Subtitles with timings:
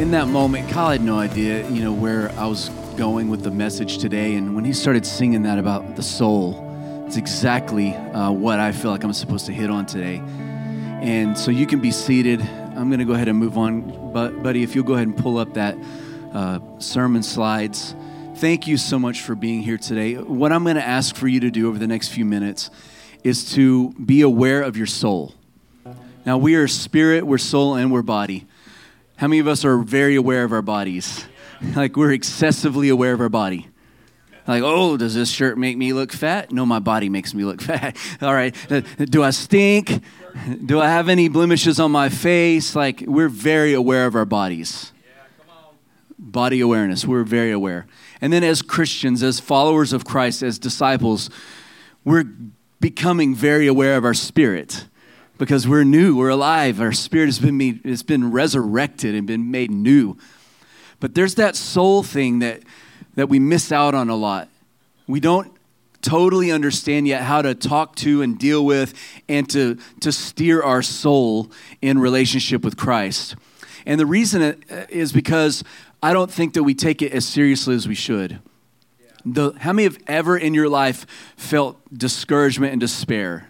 [0.00, 3.50] in, that moment, Kyle had no idea, you know, where I was going with the
[3.50, 4.34] message today.
[4.34, 8.90] And when he started singing that about the soul, it's exactly uh, what I feel
[8.90, 10.22] like I'm supposed to hit on today.
[11.02, 12.40] And so you can be seated.
[12.40, 14.12] I'm going to go ahead and move on.
[14.12, 15.76] But, buddy, if you'll go ahead and pull up that
[16.32, 17.94] uh, sermon slides.
[18.36, 20.14] Thank you so much for being here today.
[20.14, 22.70] What I'm going to ask for you to do over the next few minutes
[23.22, 25.34] is to be aware of your soul.
[26.24, 28.46] Now, we are spirit, we're soul, and we're body.
[29.20, 31.26] How many of us are very aware of our bodies?
[31.76, 33.68] Like, we're excessively aware of our body.
[34.46, 36.50] Like, oh, does this shirt make me look fat?
[36.50, 37.98] No, my body makes me look fat.
[38.22, 38.56] All right.
[38.72, 40.02] Uh, do I stink?
[40.64, 42.74] Do I have any blemishes on my face?
[42.74, 44.90] Like, we're very aware of our bodies.
[46.18, 47.04] Body awareness.
[47.04, 47.86] We're very aware.
[48.22, 51.28] And then, as Christians, as followers of Christ, as disciples,
[52.06, 52.24] we're
[52.80, 54.86] becoming very aware of our spirit
[55.40, 56.82] because we're new, we're alive.
[56.82, 60.18] Our spirit has been, made, has been resurrected and been made new.
[61.00, 62.60] But there's that soul thing that,
[63.14, 64.50] that we miss out on a lot.
[65.06, 65.50] We don't
[66.02, 68.92] totally understand yet how to talk to and deal with
[69.30, 73.34] and to, to steer our soul in relationship with Christ.
[73.86, 75.64] And the reason uh, is because
[76.02, 78.40] I don't think that we take it as seriously as we should.
[79.24, 81.06] The, how many have ever in your life
[81.38, 83.49] felt discouragement and despair?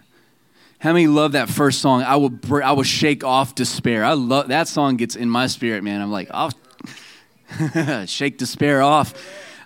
[0.81, 2.01] How many love that first song?
[2.01, 2.31] I will,
[2.63, 4.03] I will shake off despair.
[4.03, 4.95] I love that song.
[4.97, 6.01] Gets in my spirit, man.
[6.01, 9.13] I'm like, I'll shake despair off.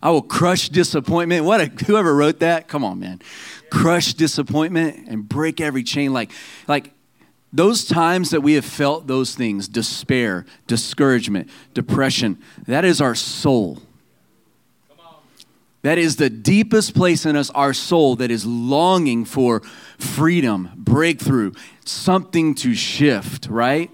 [0.04, 1.46] I will crush disappointment.
[1.46, 2.68] What a, whoever wrote that?
[2.68, 3.22] Come on, man.
[3.70, 6.12] Crush disappointment and break every chain.
[6.12, 6.32] Like,
[6.68, 6.92] like
[7.54, 13.82] those times that we have felt those things, despair, discouragement, depression, that is our soul.
[15.86, 19.60] That is the deepest place in us, our soul, that is longing for
[20.00, 21.52] freedom, breakthrough,
[21.86, 23.92] something to shift, right?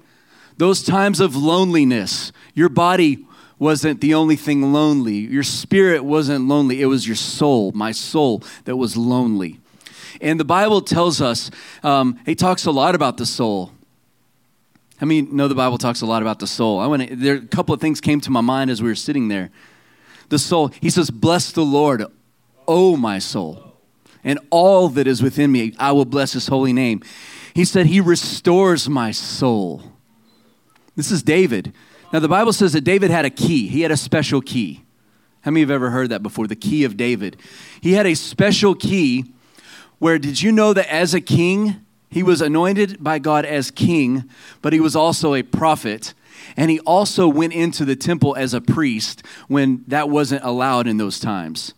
[0.56, 3.25] Those times of loneliness, your body
[3.59, 5.16] wasn't the only thing lonely.
[5.16, 6.81] Your spirit wasn't lonely.
[6.81, 9.59] It was your soul, my soul, that was lonely.
[10.22, 11.52] And the Bible tells us,
[11.84, 13.73] um, it talks a lot about the soul.
[15.02, 16.79] I mean, know the Bible talks a lot about the soul?
[16.79, 19.28] I want there a couple of things came to my mind as we were sitting
[19.28, 19.52] there
[20.31, 20.69] the soul.
[20.81, 22.03] He says, Bless the Lord,
[22.68, 23.75] O my soul,
[24.24, 25.74] and all that is within me.
[25.78, 27.03] I will bless his holy name.
[27.53, 29.84] He said, He restores my soul.
[30.96, 31.74] This is David.
[32.12, 34.84] Now, the Bible says that David had a key, he had a special key.
[35.41, 36.47] How many have ever heard that before?
[36.47, 37.38] The key of David.
[37.81, 39.34] He had a special key
[39.97, 44.25] where, did you know that as a king, he was anointed by God as king,
[44.62, 46.14] but he was also a prophet.
[46.57, 50.97] And he also went into the temple as a priest when that wasn't allowed in
[50.97, 51.74] those times.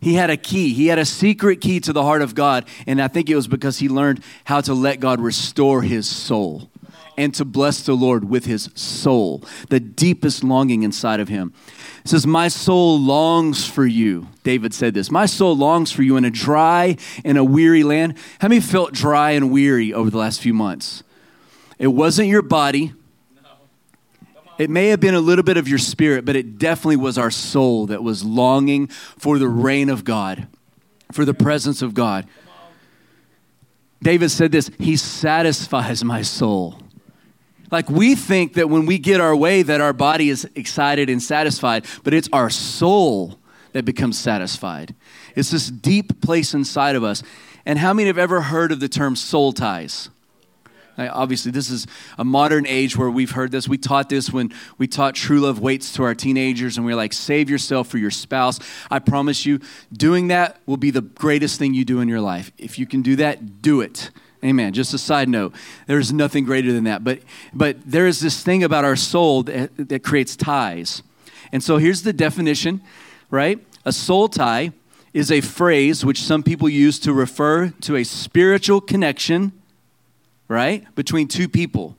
[0.00, 0.74] He had a key.
[0.74, 2.66] He had a secret key to the heart of God.
[2.86, 6.68] And I think it was because he learned how to let God restore his soul
[7.16, 11.52] and to bless the Lord with his soul, the deepest longing inside of him.
[12.04, 14.26] It says, My soul longs for you.
[14.42, 15.10] David said this.
[15.10, 18.18] My soul longs for you in a dry and a weary land.
[18.40, 21.04] How many felt dry and weary over the last few months?
[21.78, 22.92] It wasn't your body,
[24.62, 27.30] it may have been a little bit of your spirit, but it definitely was our
[27.30, 30.46] soul that was longing for the reign of God,
[31.10, 32.26] for the presence of God.
[34.02, 36.78] David said this He satisfies my soul.
[37.72, 41.20] Like we think that when we get our way, that our body is excited and
[41.20, 43.38] satisfied, but it's our soul
[43.72, 44.94] that becomes satisfied.
[45.34, 47.22] It's this deep place inside of us.
[47.64, 50.10] And how many have ever heard of the term soul ties?
[50.98, 51.86] Obviously, this is
[52.18, 53.66] a modern age where we've heard this.
[53.68, 56.96] We taught this when we taught True Love Waits to our teenagers, and we are
[56.96, 58.58] like, save yourself for your spouse.
[58.90, 59.60] I promise you,
[59.92, 62.52] doing that will be the greatest thing you do in your life.
[62.58, 64.10] If you can do that, do it.
[64.44, 64.72] Amen.
[64.72, 65.54] Just a side note,
[65.86, 67.04] there's nothing greater than that.
[67.04, 67.20] But,
[67.54, 71.02] but there is this thing about our soul that, that creates ties.
[71.52, 72.82] And so here's the definition,
[73.30, 73.64] right?
[73.84, 74.72] A soul tie
[75.12, 79.52] is a phrase which some people use to refer to a spiritual connection
[80.52, 81.96] right, between two people.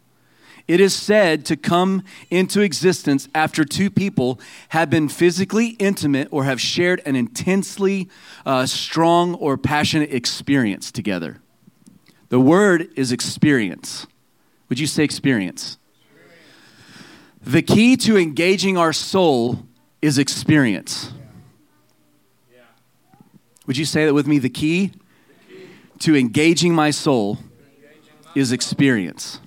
[0.68, 4.40] It is said to come into existence after two people
[4.70, 8.10] have been physically intimate or have shared an intensely
[8.46, 11.42] uh, strong or passionate experience together.
[12.30, 14.08] The word is experience.
[14.70, 15.78] Would you say experience?
[17.42, 19.68] The key to engaging our soul
[20.02, 21.12] is experience.
[23.68, 24.40] Would you say that with me?
[24.40, 24.92] The key
[26.00, 27.38] to engaging my soul
[28.36, 29.40] is experience.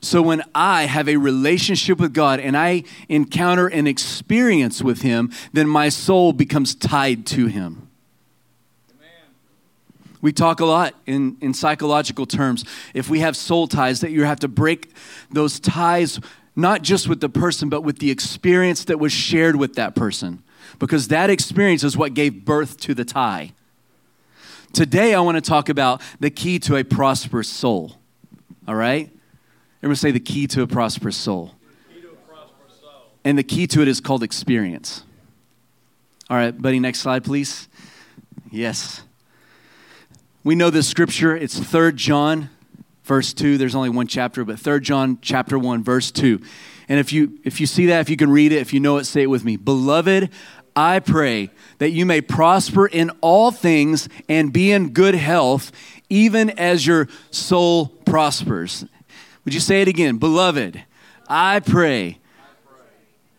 [0.00, 5.32] So when I have a relationship with God and I encounter an experience with Him,
[5.52, 7.88] then my soul becomes tied to Him.
[10.20, 12.64] We talk a lot in, in psychological terms.
[12.94, 14.92] If we have soul ties, that you have to break
[15.30, 16.20] those ties
[16.56, 20.42] not just with the person, but with the experience that was shared with that person.
[20.78, 23.52] Because that experience is what gave birth to the tie.
[24.76, 27.96] Today, I want to talk about the key to a prosperous soul.
[28.68, 29.10] All right?
[29.78, 31.54] Everyone say the key to a prosperous soul.
[33.24, 35.02] And the key to it is called experience.
[36.28, 37.68] All right, buddy, next slide, please.
[38.50, 39.00] Yes.
[40.44, 41.34] We know this scripture.
[41.34, 42.50] It's 3 John,
[43.04, 43.56] verse 2.
[43.56, 46.38] There's only one chapter, but 3 John, chapter 1, verse 2.
[46.88, 48.98] And if you if you see that, if you can read it, if you know
[48.98, 49.56] it, say it with me.
[49.56, 50.30] Beloved,
[50.76, 55.72] I pray that you may prosper in all things and be in good health,
[56.10, 58.84] even as your soul prospers.
[59.44, 60.18] Would you say it again?
[60.18, 60.84] Beloved,
[61.28, 62.18] I pray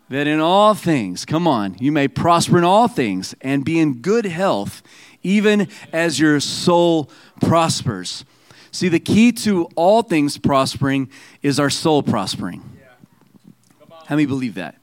[0.09, 4.01] that in all things, come on, you may prosper in all things and be in
[4.01, 4.81] good health,
[5.21, 7.11] even as your soul
[7.41, 8.25] prospers.
[8.71, 11.09] See, the key to all things prospering
[11.43, 12.63] is our soul prospering.
[14.05, 14.75] How many believe that?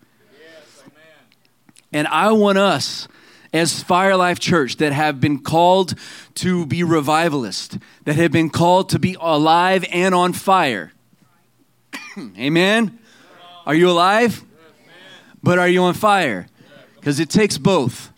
[1.95, 3.07] And I want us
[3.53, 5.95] as Fire Life Church that have been called
[6.35, 10.93] to be revivalist, that have been called to be alive and on fire.
[12.19, 12.99] Amen?
[13.65, 14.43] Are you alive?
[15.41, 16.49] But are you on fire?
[16.97, 18.11] Because it takes both.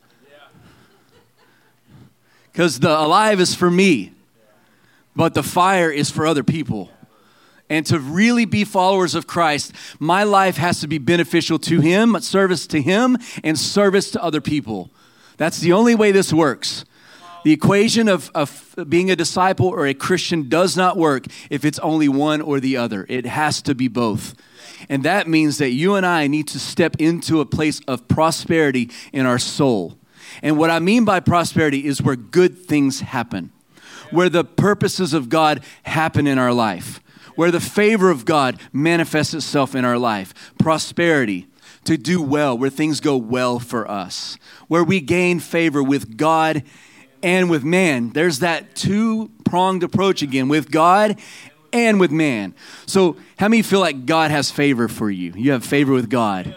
[2.51, 4.13] Because the alive is for me,
[5.15, 6.91] but the fire is for other people.
[7.69, 12.21] And to really be followers of Christ, my life has to be beneficial to Him,
[12.21, 14.91] service to Him, and service to other people.
[15.37, 16.85] That's the only way this works.
[17.45, 21.79] The equation of, of being a disciple or a Christian does not work if it's
[21.79, 23.07] only one or the other.
[23.09, 24.35] It has to be both.
[24.89, 28.91] And that means that you and I need to step into a place of prosperity
[29.13, 29.97] in our soul.
[30.43, 33.53] And what I mean by prosperity is where good things happen,
[34.11, 37.01] where the purposes of God happen in our life
[37.37, 40.35] where the favor of God manifests itself in our life.
[40.59, 41.47] Prosperity,
[41.85, 44.37] to do well, where things go well for us,
[44.69, 46.65] where we gain favor with God
[47.23, 48.11] and with man.
[48.11, 51.19] There's that two pronged approach again with God
[51.73, 52.55] and with man.
[52.87, 55.33] So, how many feel like God has favor for you?
[55.37, 56.57] You have favor with God.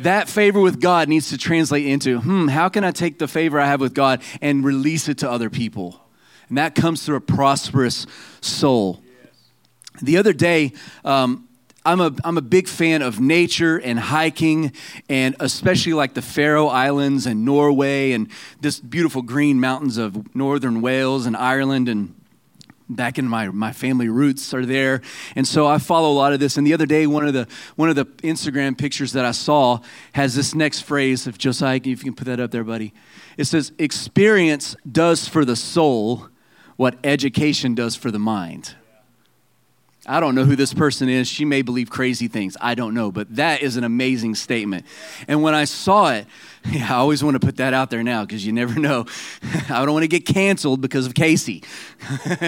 [0.00, 3.58] That favor with God needs to translate into, hmm, how can I take the favor
[3.58, 6.00] I have with God and release it to other people?
[6.48, 8.06] And that comes through a prosperous
[8.40, 9.02] soul.
[10.00, 10.72] The other day,
[11.04, 11.48] um,
[11.84, 14.72] I'm a, I'm a big fan of nature and hiking,
[15.08, 18.28] and especially like the Faroe Islands and Norway and
[18.60, 22.14] this beautiful green mountains of northern Wales and Ireland and
[22.90, 25.02] back in my, my family roots are there.
[25.36, 26.56] And so i follow a lot of this.
[26.56, 27.46] And the other day one of the
[27.76, 29.80] one of the instagram pictures that i saw
[30.12, 32.92] has this next phrase of josiah if you can put that up there buddy.
[33.36, 36.28] It says experience does for the soul
[36.76, 38.74] what education does for the mind
[40.08, 41.28] I don't know who this person is.
[41.28, 42.56] She may believe crazy things.
[42.60, 43.12] I don't know.
[43.12, 44.86] But that is an amazing statement.
[45.28, 46.26] And when I saw it,
[46.70, 49.04] yeah, I always want to put that out there now because you never know.
[49.68, 51.62] I don't want to get canceled because of Casey.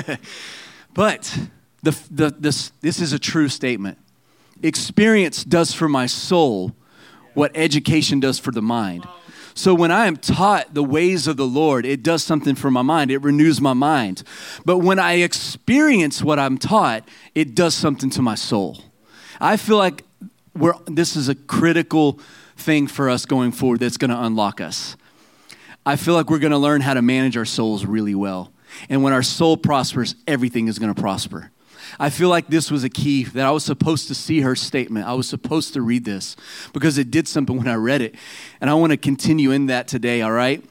[0.95, 1.38] but
[1.83, 3.99] the, the, this, this is a true statement.
[4.62, 6.75] Experience does for my soul
[7.35, 9.07] what education does for the mind.
[9.54, 12.83] So when I am taught the ways of the Lord, it does something for my
[12.83, 13.11] mind.
[13.11, 14.23] It renews my mind.
[14.64, 18.78] But when I experience what I'm taught, it does something to my soul.
[19.40, 20.04] I feel like
[20.57, 22.21] we're, this is a critical
[22.57, 24.97] thing for us going forward that's going to unlock us.
[25.85, 28.52] I feel like we're going to learn how to manage our souls really well.
[28.88, 31.50] And when our soul prospers, everything is going to prosper.
[31.99, 35.06] I feel like this was a key that I was supposed to see her statement.
[35.06, 36.37] I was supposed to read this
[36.73, 38.14] because it did something when I read it.
[38.61, 40.64] And I want to continue in that today, all right?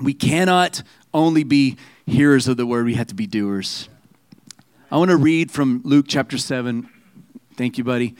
[0.00, 3.88] We cannot only be hearers of the word, we have to be doers.
[4.90, 6.88] I want to read from Luke chapter 7.
[7.56, 8.14] Thank you, buddy.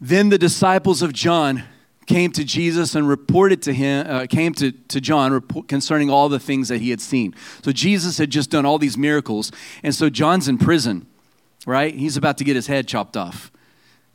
[0.00, 1.62] Then the disciples of John
[2.06, 6.28] came to Jesus and reported to him, uh, came to, to John report, concerning all
[6.28, 7.34] the things that he had seen.
[7.62, 9.52] So Jesus had just done all these miracles.
[9.82, 11.06] And so John's in prison,
[11.66, 11.94] right?
[11.94, 13.52] He's about to get his head chopped off.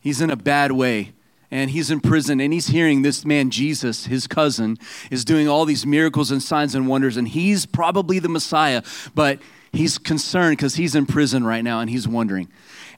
[0.01, 1.13] He's in a bad way.
[1.49, 4.77] And he's in prison and he's hearing this man, Jesus, his cousin,
[5.09, 7.15] is doing all these miracles and signs and wonders.
[7.15, 8.81] And he's probably the Messiah,
[9.15, 9.39] but
[9.77, 12.49] he's concerned because he's in prison right now and he's wondering.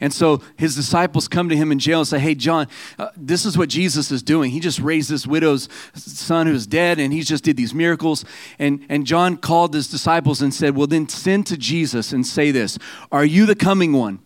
[0.02, 2.68] And so his disciples come to him in jail and say, Hey, John,
[2.98, 4.52] uh, this is what Jesus is doing.
[4.52, 8.24] He just raised this widow's son who's dead, and he just did these miracles.
[8.58, 12.52] And, and John called his disciples and said, Well, then send to Jesus and say
[12.52, 12.80] this
[13.12, 14.20] Are you the coming one?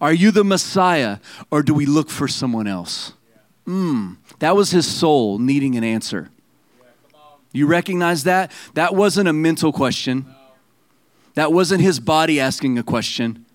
[0.00, 1.18] Are you the Messiah,
[1.50, 3.12] or do we look for someone else?
[3.66, 6.30] Mm, that was his soul needing an answer.
[7.52, 8.52] You recognize that?
[8.74, 10.26] That wasn't a mental question.
[11.38, 13.46] That wasn't his body asking a question.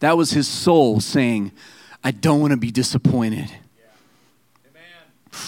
[0.00, 1.52] That was his soul saying,
[2.02, 3.52] I don't want to be disappointed.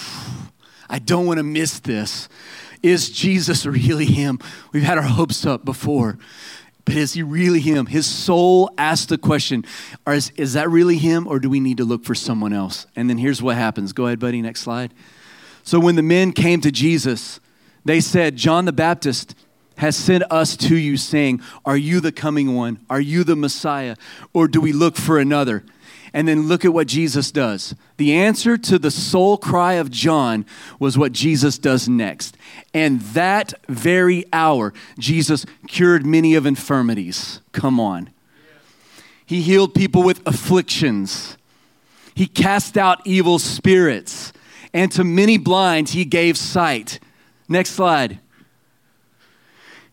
[0.89, 2.29] I don't want to miss this.
[2.85, 4.39] Is Jesus really him?
[4.73, 6.19] We've had our hopes up before,
[6.85, 7.87] but is he really him?
[7.87, 9.65] His soul asked the question
[10.07, 12.87] is, is that really him, or do we need to look for someone else?
[12.95, 13.93] And then here's what happens.
[13.93, 14.95] Go ahead, buddy, next slide.
[15.65, 17.41] So when the men came to Jesus,
[17.85, 19.35] they said, John the Baptist
[19.77, 22.79] has sent us to you, saying, Are you the coming one?
[22.89, 23.97] Are you the Messiah?
[24.33, 25.65] Or do we look for another?
[26.13, 27.75] And then look at what Jesus does.
[27.99, 30.47] The answer to the soul cry of John
[30.79, 32.39] was what Jesus does next.
[32.73, 37.41] And that very hour, Jesus cured many of infirmities.
[37.53, 38.11] Come on.
[39.27, 41.37] He healed people with afflictions.
[42.15, 44.33] He cast out evil spirits.
[44.73, 46.99] And to many blinds, he gave sight.
[47.49, 48.21] Next slide.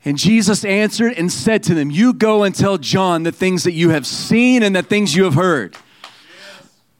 [0.05, 3.72] And Jesus answered and said to them, You go and tell John the things that
[3.72, 5.77] you have seen and the things you have heard.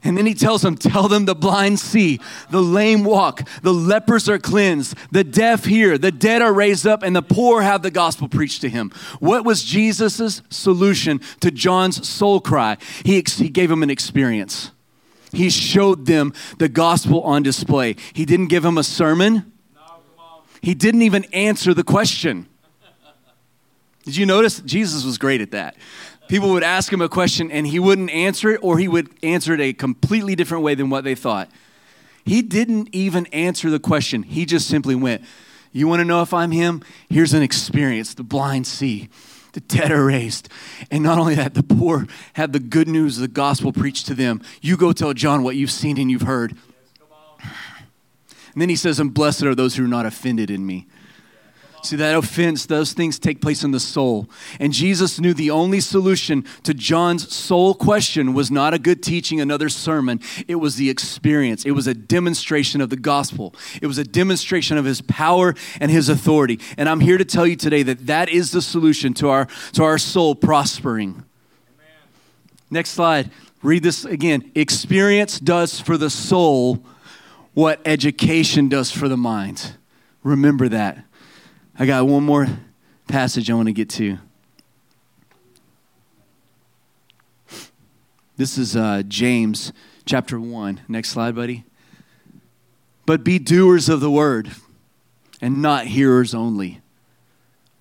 [0.06, 2.20] And then he tells them, Tell them the blind see,
[2.50, 7.04] the lame walk, the lepers are cleansed, the deaf hear, the dead are raised up,
[7.04, 8.92] and the poor have the gospel preached to him.
[9.20, 12.78] What was Jesus' solution to John's soul cry?
[13.04, 14.72] He, ex- he gave him an experience.
[15.32, 17.96] He showed them the gospel on display.
[18.14, 19.52] He didn't give him a sermon,
[20.62, 22.48] he didn't even answer the question.
[24.04, 24.60] Did you notice?
[24.62, 25.76] Jesus was great at that.
[26.28, 29.54] People would ask him a question and he wouldn't answer it, or he would answer
[29.54, 31.50] it a completely different way than what they thought.
[32.26, 34.24] He didn't even answer the question.
[34.24, 35.24] He just simply went,
[35.72, 36.82] You want to know if I'm him?
[37.10, 38.14] Here's an experience.
[38.14, 39.10] The blind see,
[39.52, 40.48] the dead are raised.
[40.90, 44.14] And not only that, the poor have the good news of the gospel preached to
[44.14, 44.42] them.
[44.62, 46.56] You go tell John what you've seen and you've heard.
[47.42, 50.88] And then he says, And blessed are those who are not offended in me.
[51.84, 54.30] See, that offense, those things take place in the soul.
[54.58, 59.42] And Jesus knew the only solution to John's soul question was not a good teaching,
[59.42, 60.22] another sermon.
[60.48, 61.66] It was the experience.
[61.66, 63.54] It was a demonstration of the gospel.
[63.82, 66.58] It was a demonstration of his power and his authority.
[66.78, 69.84] And I'm here to tell you today that that is the solution to our, to
[69.84, 71.10] our soul prospering.
[71.10, 71.26] Amen.
[72.72, 73.30] Next slide.
[73.62, 74.52] Read this again.
[74.56, 76.86] Experience does for the soul
[77.54, 79.76] what education does for the mind.
[80.24, 81.04] Remember that.
[81.78, 82.48] I got one more
[83.08, 84.20] passage I want to get to.
[88.38, 89.74] This is uh, James
[90.06, 90.82] chapter 1.
[90.88, 91.66] Next slide, buddy.
[93.06, 94.52] But be doers of the word
[95.42, 96.82] and not hearers only.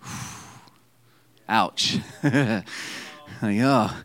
[1.49, 1.99] Ouch.
[2.23, 2.65] like,
[3.43, 3.97] oh,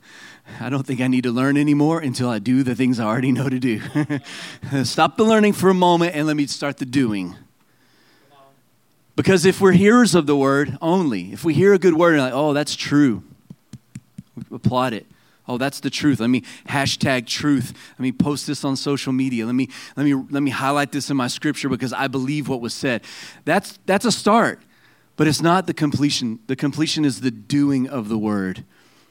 [0.60, 3.32] I don't think I need to learn anymore until I do the things I already
[3.32, 3.82] know to do.
[4.84, 7.36] Stop the learning for a moment and let me start the doing.
[9.18, 12.22] Because if we're hearers of the word only, if we hear a good word and
[12.22, 13.24] like, oh, that's true,
[14.36, 15.08] we applaud it.
[15.48, 16.20] Oh, that's the truth.
[16.20, 17.74] Let me hashtag truth.
[17.94, 19.48] Let me post this on social media.
[19.48, 22.62] Let me let me let me highlight this in my scripture because I believe what
[22.62, 23.02] was said.
[23.44, 24.62] That's that's a start,
[25.16, 26.40] but it's not the completion.
[26.46, 28.66] The completion is the doing of the word,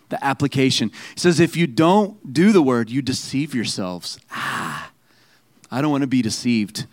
[0.09, 0.93] the application.
[1.13, 4.21] It says, if you don't do the word, you deceive yourselves.
[4.31, 4.93] Ah,
[5.69, 6.87] I don't want to be deceived.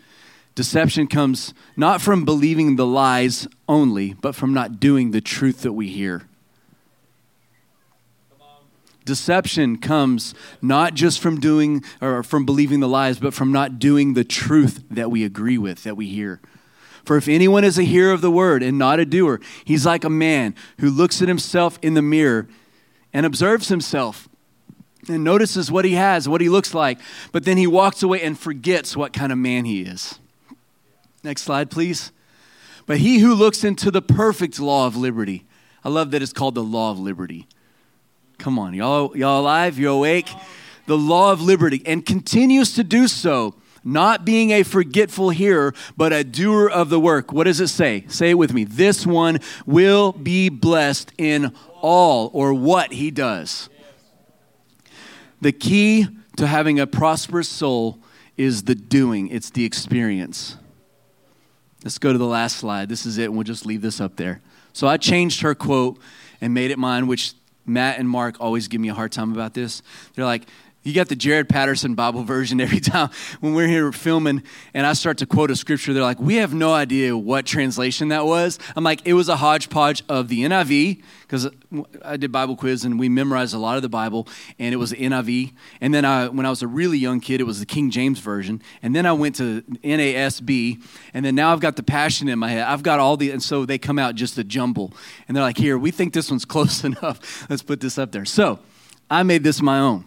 [0.55, 5.73] Deception comes not from believing the lies only, but from not doing the truth that
[5.73, 6.23] we hear.
[9.05, 14.13] Deception comes not just from doing or from believing the lies, but from not doing
[14.13, 16.39] the truth that we agree with, that we hear.
[17.03, 20.05] For if anyone is a hearer of the word and not a doer, he's like
[20.05, 22.47] a man who looks at himself in the mirror
[23.11, 24.29] and observes himself
[25.09, 26.97] and notices what he has, what he looks like,
[27.33, 30.19] but then he walks away and forgets what kind of man he is.
[31.23, 32.11] Next slide, please.
[32.85, 35.45] But he who looks into the perfect law of liberty,
[35.83, 37.47] I love that it's called the law of liberty.
[38.37, 39.79] Come on, y'all, y'all alive?
[39.79, 40.27] You awake?
[40.85, 46.11] The law of liberty, and continues to do so, not being a forgetful hearer, but
[46.11, 47.31] a doer of the work.
[47.31, 48.03] What does it say?
[48.09, 48.65] Say it with me.
[48.65, 53.69] This one will be blessed in all or what he does.
[55.39, 57.99] The key to having a prosperous soul
[58.35, 60.57] is the doing, it's the experience.
[61.83, 62.89] Let's go to the last slide.
[62.89, 64.41] This is it, and we'll just leave this up there.
[64.71, 65.99] So I changed her quote
[66.41, 67.33] and made it mine, which
[67.65, 69.81] Matt and Mark always give me a hard time about this.
[70.15, 70.43] They're like,
[70.83, 73.09] You got the Jared Patterson Bible version every time
[73.39, 76.53] when we're here filming and I start to quote a scripture, they're like, we have
[76.53, 78.59] no idea what translation that was.
[78.75, 81.49] I'm like, it was a hodgepodge of the NIV, because
[82.03, 84.27] I did Bible quiz and we memorized a lot of the Bible,
[84.59, 85.53] and it was the NIV.
[85.79, 88.19] And then I, when I was a really young kid, it was the King James
[88.19, 88.61] Version.
[88.81, 92.49] And then I went to NASB, and then now I've got the Passion in my
[92.49, 92.63] head.
[92.63, 94.93] I've got all the, and so they come out just a jumble.
[95.29, 97.49] And they're like, here, we think this one's close enough.
[97.49, 98.25] Let's put this up there.
[98.25, 98.59] So
[99.09, 100.05] I made this my own.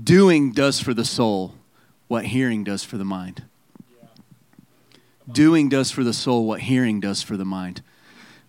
[0.00, 1.54] Doing does for the soul
[2.08, 3.44] what hearing does for the mind.
[5.30, 7.82] Doing does for the soul what hearing does for the mind.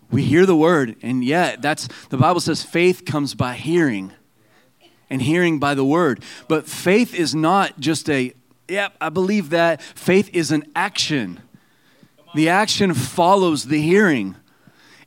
[0.09, 4.11] We hear the word, and yet that's the Bible says faith comes by hearing,
[5.09, 6.23] and hearing by the word.
[6.47, 8.33] But faith is not just a,
[8.67, 9.81] yep, I believe that.
[9.81, 11.41] Faith is an action.
[12.35, 14.35] The action follows the hearing.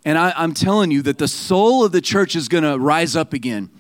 [0.05, 3.17] And I, am telling you that the soul of the church is going to rise
[3.17, 3.71] up again.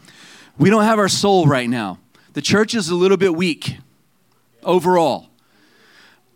[0.58, 1.98] We don't have our soul right now.
[2.37, 3.78] The church is a little bit weak
[4.62, 5.31] overall.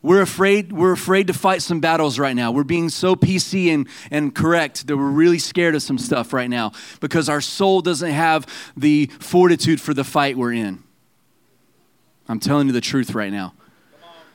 [0.01, 2.53] We're afraid, we're afraid to fight some battles right now.
[2.53, 6.49] We're being so PC and, and correct that we're really scared of some stuff right
[6.49, 8.47] now because our soul doesn't have
[8.79, 10.83] the fortitude for the fight we're in.
[12.31, 13.53] I'm telling you the truth right now.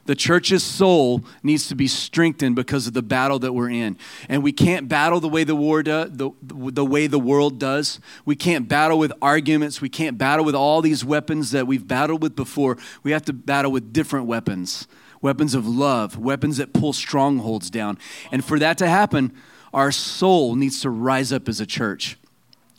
[0.06, 3.98] The church's soul needs to be strengthened because of the battle that we're in.
[4.30, 8.00] And we can't battle the way the, war do, the, the way the world does.
[8.24, 9.82] We can't battle with arguments.
[9.82, 12.78] We can't battle with all these weapons that we've battled with before.
[13.02, 14.88] We have to battle with different weapons
[15.22, 17.98] weapons of love, weapons that pull strongholds down.
[18.32, 19.34] And for that to happen,
[19.74, 22.20] our soul needs to rise up as a church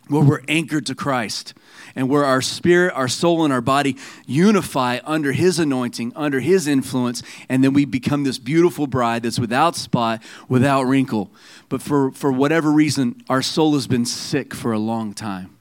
[0.08, 1.54] where we're anchored to Christ
[1.94, 3.96] and where our spirit, our soul, and our body
[4.26, 9.38] unify under His anointing, under His influence, and then we become this beautiful bride that's
[9.38, 11.30] without spot, without wrinkle.
[11.68, 15.56] But for, for whatever reason, our soul has been sick for a long time.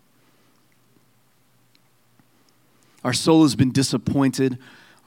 [3.03, 4.57] Our soul has been disappointed.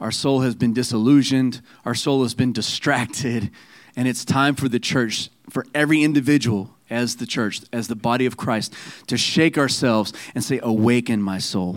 [0.00, 1.61] Our soul has been disillusioned.
[1.85, 3.50] Our soul has been distracted.
[3.97, 8.26] And it's time for the church, for every individual as the church, as the body
[8.26, 8.75] of Christ,
[9.07, 11.76] to shake ourselves and say, Awaken my soul.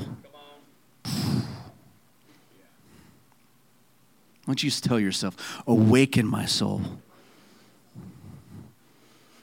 [4.46, 6.82] Why don't you just tell yourself, Awaken my soul?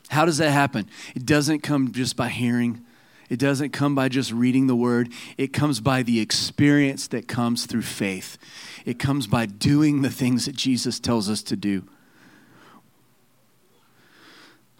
[0.08, 0.88] How does that happen?
[1.14, 2.84] It doesn't come just by hearing.
[3.28, 5.12] It doesn't come by just reading the word.
[5.36, 8.38] It comes by the experience that comes through faith.
[8.86, 11.84] It comes by doing the things that Jesus tells us to do.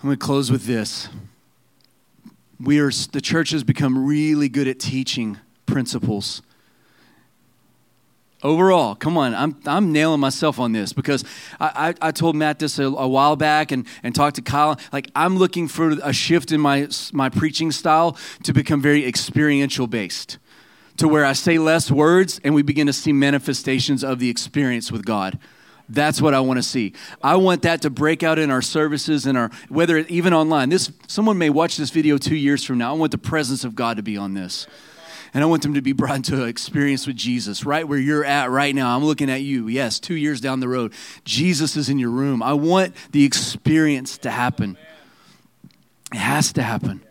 [0.01, 1.09] I'm going to close with this.
[2.61, 6.41] We are, the church has become really good at teaching principles.
[8.45, 11.25] Overall, come on, I'm, I'm nailing myself on this because
[11.59, 14.79] I, I, I told Matt this a, a, while back and, and talked to Kyle.
[14.93, 19.89] Like, I'm looking for a shift in my, my preaching style to become very experiential
[19.89, 20.39] based,
[20.99, 24.93] to where I say less words and we begin to see manifestations of the experience
[24.93, 25.41] with God.
[25.89, 26.93] That's what I want to see.
[27.23, 30.69] I want that to break out in our services and our whether even online.
[30.69, 32.95] This someone may watch this video 2 years from now.
[32.95, 34.67] I want the presence of God to be on this.
[35.35, 38.25] And I want them to be brought into an experience with Jesus, right where you're
[38.25, 38.97] at right now.
[38.97, 39.69] I'm looking at you.
[39.69, 40.95] Yes, 2 years down the road.
[41.25, 42.43] Jesus is in your room.
[42.43, 44.79] I want the experience to happen.
[46.13, 47.03] It has to happen.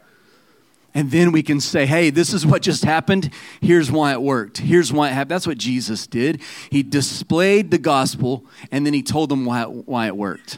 [0.97, 3.31] And then we can say, hey, this is what just happened.
[3.61, 4.57] Here's why it worked.
[4.57, 5.29] Here's why it happened.
[5.29, 6.41] That's what Jesus did.
[6.71, 10.57] He displayed the gospel and then he told them why, why it worked.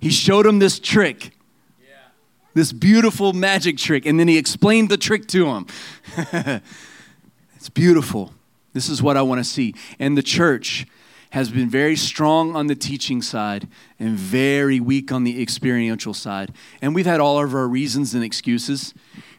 [0.00, 1.32] He showed them this trick,
[2.54, 5.66] this beautiful magic trick, and then he explained the trick to them.
[7.56, 8.32] it's beautiful.
[8.72, 9.74] This is what I want to see.
[9.98, 10.86] And the church
[11.30, 13.66] has been very strong on the teaching side
[13.98, 16.52] and very weak on the experiential side.
[16.80, 18.94] And we've had all of our reasons and excuses.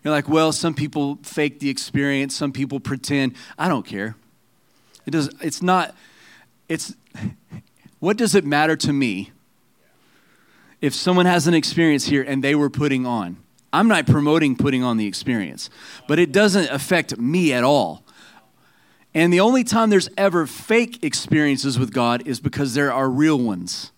[0.08, 3.36] You're like, well, some people fake the experience, some people pretend.
[3.60, 4.16] I don't care.
[5.06, 5.94] It does, it's not,
[6.70, 6.96] it's,
[8.00, 9.32] what does it matter to me
[10.80, 13.36] if someone has an experience here and they were putting on?
[13.74, 15.70] I'm not promoting putting on the experience,
[16.08, 18.06] but it doesn't affect me at all.
[19.14, 23.38] And the only time there's ever fake experiences with God is because there are real
[23.38, 23.92] ones.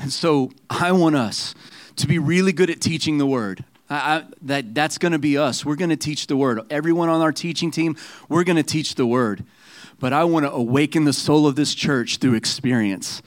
[0.00, 1.54] And so I want us
[1.96, 3.64] to be really good at teaching the word.
[3.90, 5.64] I, I, that, that's going to be us.
[5.64, 6.60] We're going to teach the word.
[6.70, 7.96] Everyone on our teaching team,
[8.28, 9.44] we're going to teach the word.
[9.98, 13.20] But I want to awaken the soul of this church through experience.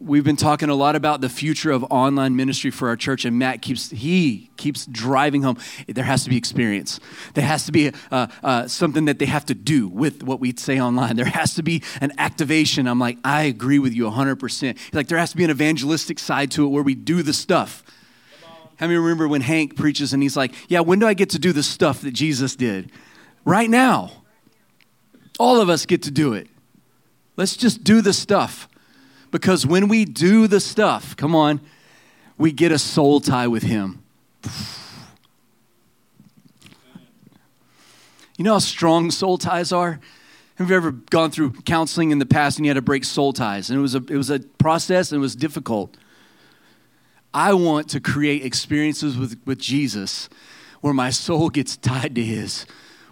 [0.00, 3.38] We've been talking a lot about the future of online ministry for our church, and
[3.38, 5.58] Matt keeps he keeps driving home.
[5.86, 7.00] There has to be experience.
[7.34, 10.54] There has to be uh, uh, something that they have to do with what we
[10.56, 11.16] say online.
[11.16, 12.86] There has to be an activation.
[12.86, 14.36] I'm like, I agree with you 100.
[14.36, 17.34] percent Like there has to be an evangelistic side to it where we do the
[17.34, 17.82] stuff.
[18.76, 21.38] How many remember when Hank preaches and he's like, Yeah, when do I get to
[21.38, 22.90] do the stuff that Jesus did?
[23.44, 24.12] Right now.
[25.38, 26.48] All of us get to do it.
[27.36, 28.66] Let's just do the stuff.
[29.36, 31.60] Because when we do the stuff, come on,
[32.38, 34.02] we get a soul tie with Him.
[38.38, 40.00] You know how strong soul ties are?
[40.54, 43.34] Have you ever gone through counseling in the past and you had to break soul
[43.34, 43.68] ties?
[43.68, 45.98] And it was a, it was a process and it was difficult.
[47.34, 50.30] I want to create experiences with, with Jesus
[50.80, 52.64] where my soul gets tied to His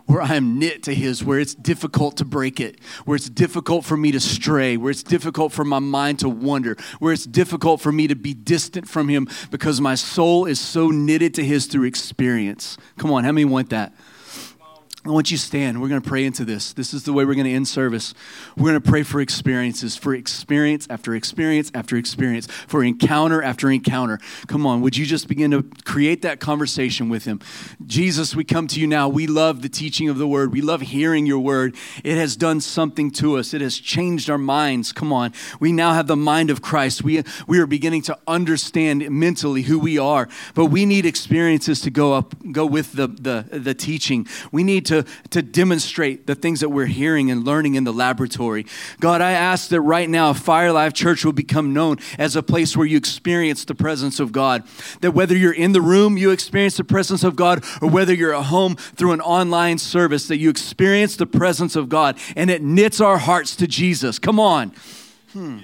[0.06, 3.84] where I am knit to His, where it's difficult to break it, where it's difficult
[3.84, 7.80] for me to stray, where it's difficult for my mind to wander, where it's difficult
[7.80, 11.66] for me to be distant from Him because my soul is so knitted to His
[11.66, 12.76] through experience.
[12.98, 13.92] Come on, how many want that?
[15.06, 15.82] I want you to stand.
[15.82, 16.72] We're going to pray into this.
[16.72, 18.14] This is the way we're going to end service.
[18.56, 23.70] We're going to pray for experiences, for experience after experience after experience, for encounter after
[23.70, 24.18] encounter.
[24.46, 27.40] Come on, would you just begin to create that conversation with Him?
[27.86, 29.10] Jesus, we come to you now.
[29.10, 31.76] We love the teaching of the Word, we love hearing your Word.
[32.02, 34.90] It has done something to us, it has changed our minds.
[34.92, 35.34] Come on.
[35.60, 37.04] We now have the mind of Christ.
[37.04, 41.90] We, we are beginning to understand mentally who we are, but we need experiences to
[41.90, 44.26] go up, go with the, the, the teaching.
[44.50, 47.92] We need to to, to demonstrate the things that we're hearing and learning in the
[47.92, 48.66] laboratory.
[49.00, 52.76] God, I ask that right now Fire Life Church will become known as a place
[52.76, 54.64] where you experience the presence of God.
[55.00, 58.34] That whether you're in the room, you experience the presence of God, or whether you're
[58.34, 62.62] at home through an online service, that you experience the presence of God and it
[62.62, 64.18] knits our hearts to Jesus.
[64.18, 64.72] Come on.
[65.32, 65.58] Hmm.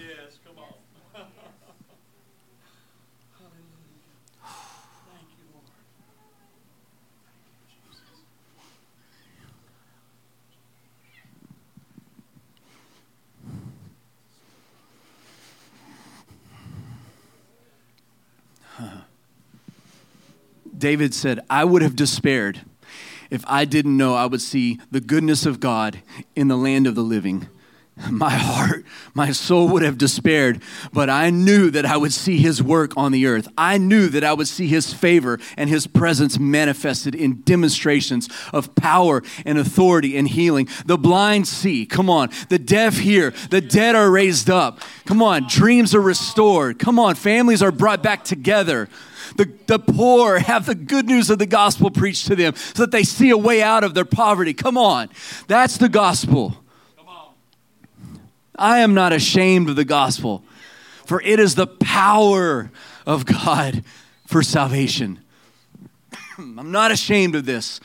[20.80, 22.62] David said, I would have despaired
[23.30, 26.02] if I didn't know I would see the goodness of God
[26.34, 27.48] in the land of the living.
[28.08, 32.62] My heart, my soul would have despaired, but I knew that I would see his
[32.62, 33.48] work on the earth.
[33.58, 38.74] I knew that I would see his favor and his presence manifested in demonstrations of
[38.74, 40.68] power and authority and healing.
[40.86, 42.30] The blind see, come on.
[42.48, 44.80] The deaf hear, the dead are raised up.
[45.04, 46.78] Come on, dreams are restored.
[46.78, 48.88] Come on, families are brought back together.
[49.36, 52.92] The, the poor have the good news of the gospel preached to them so that
[52.92, 54.54] they see a way out of their poverty.
[54.54, 55.10] Come on.
[55.46, 56.56] That's the gospel.
[58.60, 60.44] I am not ashamed of the gospel,
[61.06, 62.70] for it is the power
[63.06, 63.82] of God
[64.26, 65.18] for salvation.
[66.38, 67.80] I'm not ashamed of this.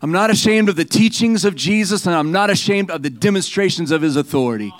[0.00, 3.90] I'm not ashamed of the teachings of Jesus, and I'm not ashamed of the demonstrations
[3.90, 4.72] of his authority.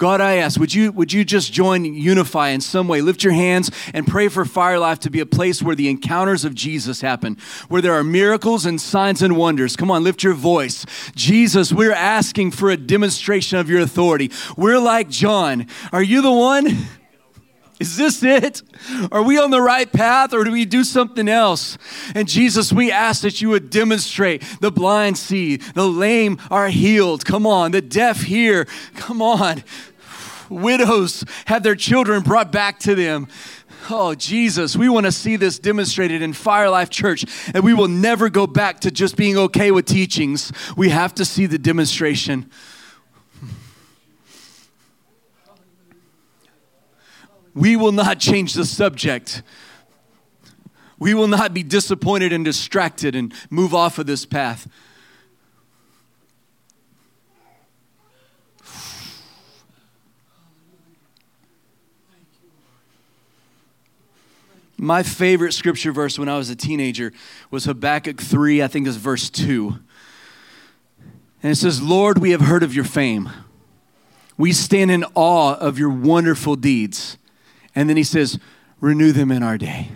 [0.00, 3.02] God, I ask, would you, would you just join, unify in some way?
[3.02, 6.42] Lift your hands and pray for Fire Life to be a place where the encounters
[6.42, 7.36] of Jesus happen,
[7.68, 9.76] where there are miracles and signs and wonders.
[9.76, 10.86] Come on, lift your voice.
[11.14, 14.30] Jesus, we're asking for a demonstration of your authority.
[14.56, 15.66] We're like John.
[15.92, 16.66] Are you the one?
[17.78, 18.62] Is this it?
[19.10, 21.78] Are we on the right path or do we do something else?
[22.14, 27.24] And Jesus, we ask that you would demonstrate the blind see, the lame are healed.
[27.24, 28.66] Come on, the deaf hear.
[28.96, 29.62] Come on
[30.50, 33.28] widows have their children brought back to them.
[33.88, 37.88] Oh, Jesus, we want to see this demonstrated in Fire Life Church, and we will
[37.88, 40.52] never go back to just being okay with teachings.
[40.76, 42.50] We have to see the demonstration.
[47.54, 49.42] We will not change the subject.
[50.98, 54.68] We will not be disappointed and distracted and move off of this path.
[64.82, 67.12] My favorite scripture verse when I was a teenager
[67.50, 69.78] was Habakkuk 3, I think is verse 2.
[71.42, 73.28] And it says, Lord, we have heard of your fame.
[74.38, 77.18] We stand in awe of your wonderful deeds.
[77.74, 78.38] And then he says,
[78.80, 79.90] renew them in our day.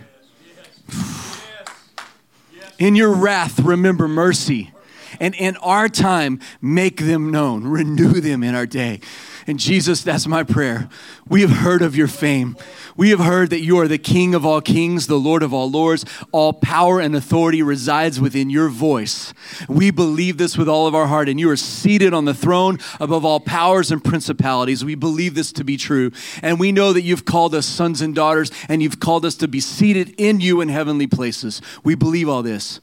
[2.77, 4.71] In your wrath, remember mercy.
[5.19, 7.65] And in our time, make them known.
[7.65, 8.99] Renew them in our day.
[9.47, 10.89] And Jesus, that's my prayer.
[11.27, 12.57] We have heard of your fame.
[12.97, 15.69] We have heard that you are the King of all kings, the Lord of all
[15.69, 16.03] lords.
[16.31, 19.33] All power and authority resides within your voice.
[19.69, 22.79] We believe this with all of our heart, and you are seated on the throne
[22.99, 24.83] above all powers and principalities.
[24.83, 26.11] We believe this to be true.
[26.41, 29.47] And we know that you've called us sons and daughters, and you've called us to
[29.47, 31.61] be seated in you in heavenly places.
[31.83, 32.79] We believe all this.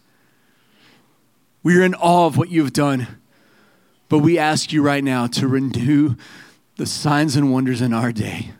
[1.62, 3.06] We are in awe of what you've done.
[4.08, 6.16] But we ask you right now to renew
[6.76, 8.52] the signs and wonders in our day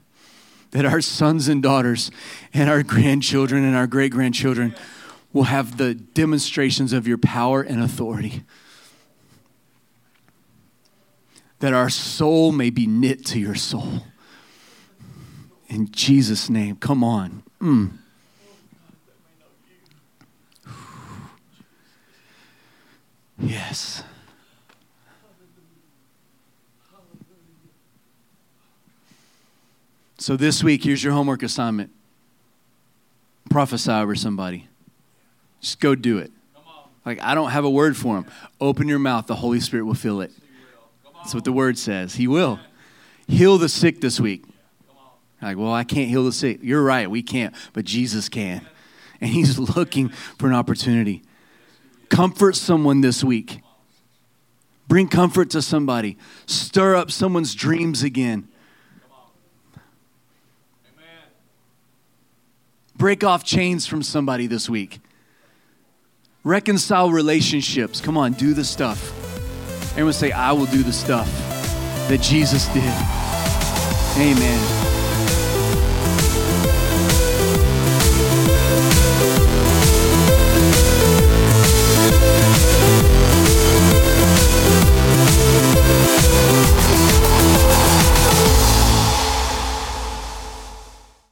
[0.73, 2.11] that our sons and daughters
[2.53, 4.75] and our grandchildren and our great grandchildren
[5.33, 8.43] will have the demonstrations of your power and authority.
[11.61, 14.03] That our soul may be knit to your soul.
[15.69, 17.43] In Jesus' name, come on.
[17.61, 17.99] Mm.
[23.39, 24.03] Yes.
[30.19, 31.91] So this week, here's your homework assignment
[33.51, 34.69] prophesy over somebody.
[35.61, 36.31] Just go do it.
[37.05, 38.27] Like, I don't have a word for him.
[38.61, 40.31] Open your mouth, the Holy Spirit will fill it.
[41.17, 42.15] That's what the word says.
[42.15, 42.61] He will.
[43.29, 44.45] Heal the sick this week.
[45.41, 46.61] Like, well, I can't heal the sick.
[46.63, 48.67] You're right, we can't, but Jesus can.
[49.21, 51.23] And He's looking for an opportunity.
[52.13, 53.63] Comfort someone this week.
[54.87, 56.19] Bring comfort to somebody.
[56.45, 58.49] Stir up someone's dreams again.
[62.95, 65.01] Break off chains from somebody this week.
[66.45, 68.03] Reconcile relationships.
[68.03, 69.11] Come on, do the stuff.
[69.93, 71.27] Everyone say, I will do the stuff
[72.09, 72.85] that Jesus did.
[74.21, 74.82] Amen.